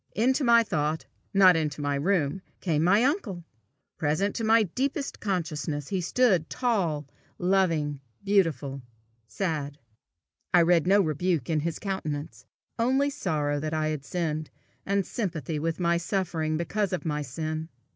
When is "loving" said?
7.37-8.01